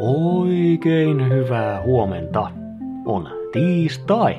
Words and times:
Oikein 0.00 1.28
hyvää 1.28 1.82
huomenta. 1.82 2.50
On 3.04 3.28
tiistai. 3.52 4.36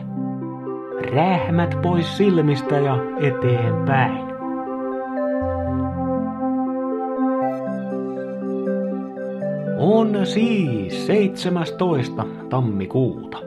Rähmät 1.13 1.81
pois 1.81 2.17
silmistä 2.17 2.75
ja 2.75 2.97
eteenpäin. 3.19 4.23
On 9.77 10.25
siis 10.25 11.07
17. 11.07 12.25
tammikuuta. 12.49 13.37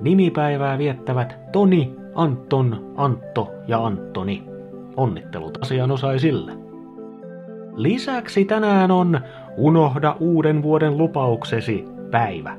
Nimipäivää 0.00 0.78
viettävät 0.78 1.38
Toni, 1.52 1.94
Anton, 2.14 2.92
Antto 2.96 3.50
ja 3.68 3.86
Antoni. 3.86 4.44
Onnittelut 4.96 5.58
asianosaisille. 5.62 6.52
Lisäksi 7.76 8.44
tänään 8.44 8.90
on 8.90 9.20
Unohda 9.56 10.16
uuden 10.20 10.62
vuoden 10.62 10.98
lupauksesi 10.98 11.84
päivä. 12.10 12.56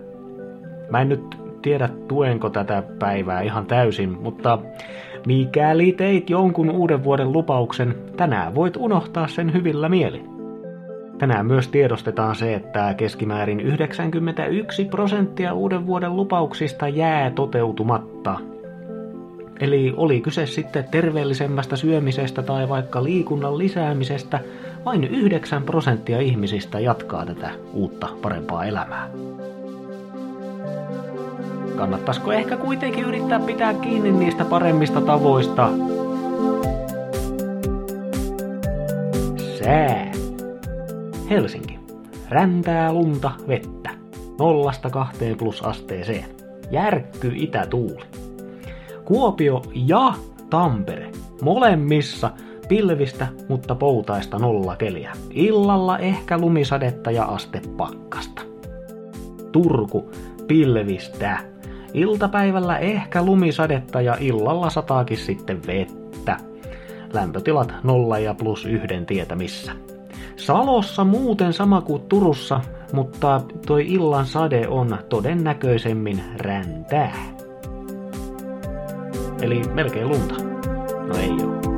Mä 0.89 1.01
en 1.01 1.09
nyt 1.09 1.37
tiedä 1.61 1.89
tuenko 2.07 2.49
tätä 2.49 2.83
päivää 2.99 3.41
ihan 3.41 3.65
täysin, 3.65 4.17
mutta 4.21 4.59
mikäli 5.27 5.91
teit 5.91 6.29
jonkun 6.29 6.69
uuden 6.69 7.03
vuoden 7.03 7.31
lupauksen, 7.31 7.95
tänään 8.17 8.55
voit 8.55 8.77
unohtaa 8.77 9.27
sen 9.27 9.53
hyvillä 9.53 9.89
mielin. 9.89 10.29
Tänään 11.17 11.45
myös 11.45 11.67
tiedostetaan 11.67 12.35
se, 12.35 12.53
että 12.53 12.93
keskimäärin 12.93 13.59
91 13.59 14.85
prosenttia 14.85 15.53
uuden 15.53 15.87
vuoden 15.87 16.15
lupauksista 16.15 16.87
jää 16.87 17.31
toteutumatta. 17.31 18.39
Eli 19.59 19.93
oli 19.97 20.21
kyse 20.21 20.45
sitten 20.45 20.85
terveellisemmästä 20.91 21.75
syömisestä 21.75 22.43
tai 22.43 22.69
vaikka 22.69 23.03
liikunnan 23.03 23.57
lisäämisestä, 23.57 24.39
vain 24.85 25.03
9 25.03 25.63
prosenttia 25.63 26.19
ihmisistä 26.19 26.79
jatkaa 26.79 27.25
tätä 27.25 27.51
uutta 27.73 28.07
parempaa 28.21 28.65
elämää. 28.65 29.09
Kannattaisiko 31.75 32.31
ehkä 32.31 32.57
kuitenkin 32.57 33.03
yrittää 33.03 33.39
pitää 33.39 33.73
kiinni 33.73 34.11
niistä 34.11 34.45
paremmista 34.45 35.01
tavoista? 35.01 35.69
Sää. 39.63 40.11
Helsinki. 41.29 41.79
Räntää 42.29 42.93
lunta 42.93 43.31
vettä. 43.47 43.89
Nollasta 44.39 44.89
kahteen 44.89 45.37
plus 45.37 45.61
asteeseen. 45.61 46.25
Järkky 46.71 47.31
itätuuli. 47.35 48.03
Kuopio 49.05 49.61
ja 49.73 50.13
Tampere. 50.49 51.11
Molemmissa 51.41 52.31
pilvistä, 52.67 53.27
mutta 53.49 53.75
poutaista 53.75 54.39
nollakeliä. 54.39 55.11
Illalla 55.31 55.97
ehkä 55.97 56.37
lumisadetta 56.37 57.11
ja 57.11 57.25
aste 57.25 57.61
pakkasta. 57.77 58.41
Turku. 59.51 60.11
Pilvistä. 60.47 61.39
Iltapäivällä 61.93 62.77
ehkä 62.77 63.23
lumisadetta 63.23 64.01
ja 64.01 64.17
illalla 64.19 64.69
sataakin 64.69 65.17
sitten 65.17 65.61
vettä. 65.67 66.37
Lämpötilat 67.13 67.73
nolla 67.83 68.19
ja 68.19 68.33
plus 68.33 68.65
yhden 68.65 69.05
tietämissä. 69.05 69.71
Salossa 70.35 71.03
muuten 71.03 71.53
sama 71.53 71.81
kuin 71.81 72.01
Turussa, 72.01 72.61
mutta 72.93 73.41
toi 73.65 73.85
illan 73.87 74.25
sade 74.25 74.67
on 74.67 74.97
todennäköisemmin 75.09 76.23
räntää. 76.37 77.13
Eli 79.41 79.61
melkein 79.73 80.07
lunta. 80.07 80.35
No 81.07 81.17
ei 81.17 81.29
oo. 81.29 81.72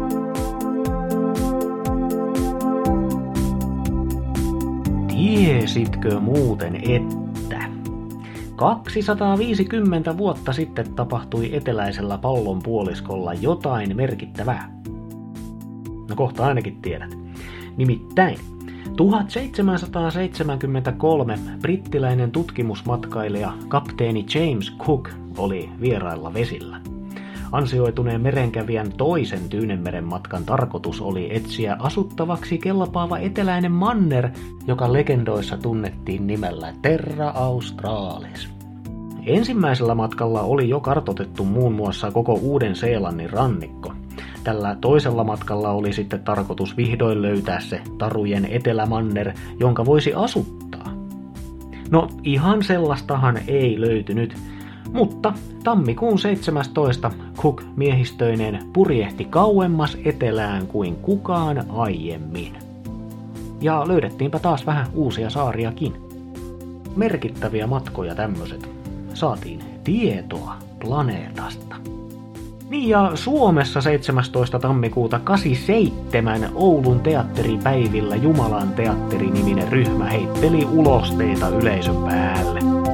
Tiesitkö 5.16 6.19
muuten, 6.19 6.75
että 6.75 7.69
250 8.55 10.17
vuotta 10.17 10.53
sitten 10.53 10.94
tapahtui 10.94 11.56
eteläisellä 11.56 12.17
pallonpuoliskolla 12.17 13.34
jotain 13.34 13.97
merkittävää? 13.97 14.72
No 16.09 16.16
kohta 16.16 16.45
ainakin 16.45 16.81
tiedät. 16.81 17.17
Nimittäin 17.78 18.38
1773 18.97 21.40
brittiläinen 21.61 22.31
tutkimusmatkailija 22.31 23.53
kapteeni 23.67 24.25
James 24.35 24.78
Cook 24.78 25.09
oli 25.38 25.69
vierailla 25.81 26.34
vesillä. 26.34 26.94
Ansioituneen 27.51 28.22
merenkävijän 28.22 28.91
toisen 28.97 29.50
Tyynemeren 29.50 30.03
matkan 30.03 30.45
tarkoitus 30.45 31.01
oli 31.01 31.35
etsiä 31.35 31.75
asuttavaksi 31.79 32.57
kelpaava 32.57 33.17
eteläinen 33.17 33.72
manner, 33.72 34.29
joka 34.67 34.94
legendoissa 34.94 35.57
tunnettiin 35.57 36.28
nimellä 36.28 36.73
Terra 36.81 37.29
Australis. 37.29 38.50
Ensimmäisellä 39.25 39.95
matkalla 39.95 40.41
oli 40.41 40.69
jo 40.69 40.79
kartotettu 40.79 41.45
muun 41.45 41.73
muassa 41.73 42.11
koko 42.11 42.34
Uuden-Seelannin 42.34 43.29
rannikko. 43.29 43.94
Tällä 44.44 44.78
toisella 44.81 45.23
matkalla 45.23 45.72
oli 45.72 45.94
sitten 45.94 46.23
tarkoitus 46.23 46.78
vihdoin 46.78 47.22
löytää 47.22 47.59
se 47.59 47.81
tarujen 47.97 48.45
etelämanner, 48.45 49.34
jonka 49.59 49.85
voisi 49.85 50.13
asuttaa. 50.13 50.94
No 51.91 52.07
ihan 52.23 52.63
sellaistahan 52.63 53.39
ei 53.47 53.81
löytynyt, 53.81 54.38
mutta 54.95 55.33
tammikuun 55.63 56.19
17. 56.19 57.11
Cook 57.38 57.63
miehistöinen 57.75 58.59
purjehti 58.73 59.25
kauemmas 59.25 59.97
etelään 60.06 60.67
kuin 60.67 60.95
kukaan 60.95 61.66
aiemmin. 61.69 62.57
Ja 63.61 63.88
löydettiinpä 63.88 64.39
taas 64.39 64.66
vähän 64.66 64.88
uusia 64.94 65.29
saariakin. 65.29 65.94
Merkittäviä 66.95 67.67
matkoja 67.67 68.16
tämmöiset. 68.16 68.69
Saatiin 69.13 69.59
tietoa 69.84 70.55
planeetasta. 70.79 71.75
Niin 72.69 72.89
ja 72.89 73.11
Suomessa 73.16 73.81
17. 73.81 74.59
tammikuuta 74.59 75.19
87 75.19 76.50
Oulun 76.55 77.00
teatteripäivillä 77.00 78.16
Jumalan 78.16 78.73
teatteri-niminen 78.73 79.72
ryhmä 79.72 80.05
heitteli 80.05 80.66
ulosteita 80.66 81.50
yleisön 81.50 81.95
päälle. 81.95 82.84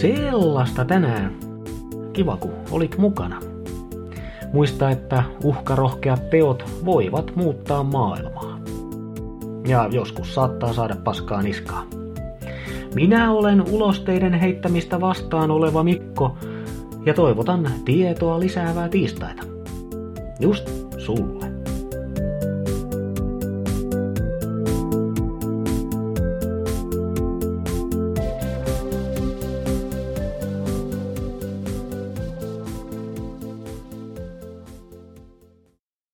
Sellaista 0.00 0.84
tänään. 0.84 1.36
Kiva 2.12 2.36
kun 2.36 2.52
olit 2.70 2.98
mukana. 2.98 3.40
Muista, 4.52 4.90
että 4.90 5.22
uhkarohkeat 5.44 6.30
teot 6.30 6.64
voivat 6.84 7.36
muuttaa 7.36 7.82
maailmaa. 7.82 8.58
Ja 9.66 9.88
joskus 9.92 10.34
saattaa 10.34 10.72
saada 10.72 10.96
paskaa 11.04 11.42
niskaa. 11.42 11.86
Minä 12.94 13.32
olen 13.32 13.64
ulosteiden 13.70 14.34
heittämistä 14.34 15.00
vastaan 15.00 15.50
oleva 15.50 15.82
Mikko 15.82 16.38
ja 17.06 17.14
toivotan 17.14 17.70
tietoa 17.84 18.40
lisäävää 18.40 18.88
tiistaita. 18.88 19.42
Just 20.40 20.70
sulle. 20.98 21.45